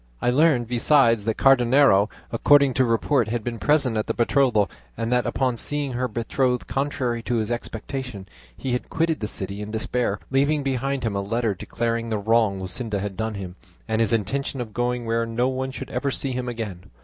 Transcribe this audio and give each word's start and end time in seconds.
I 0.19 0.31
learned 0.31 0.67
besides 0.67 1.25
that 1.25 1.37
Cardenio, 1.37 2.09
according 2.31 2.73
to 2.73 2.85
report, 2.85 3.27
had 3.27 3.43
been 3.43 3.59
present 3.59 3.97
at 3.97 4.07
the 4.07 4.15
betrothal; 4.15 4.67
and 4.97 5.11
that 5.11 5.27
upon 5.27 5.57
seeing 5.57 5.93
her 5.93 6.07
betrothed 6.07 6.65
contrary 6.65 7.21
to 7.21 7.35
his 7.35 7.51
expectation, 7.51 8.27
he 8.57 8.71
had 8.71 8.89
quitted 8.89 9.19
the 9.19 9.27
city 9.27 9.61
in 9.61 9.69
despair, 9.69 10.17
leaving 10.31 10.63
behind 10.63 11.03
him 11.03 11.15
a 11.15 11.21
letter 11.21 11.53
declaring 11.53 12.09
the 12.09 12.17
wrong 12.17 12.59
Luscinda 12.59 12.99
had 12.99 13.15
done 13.15 13.35
him, 13.35 13.57
and 13.87 14.01
his 14.01 14.11
intention 14.11 14.59
of 14.59 14.73
going 14.73 15.05
where 15.05 15.27
no 15.27 15.47
one 15.49 15.69
should 15.69 15.91
ever 15.91 16.09
see 16.09 16.31
him 16.31 16.49
again. 16.49 16.85